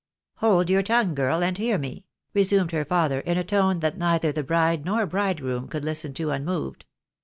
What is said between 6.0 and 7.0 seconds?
to un moved.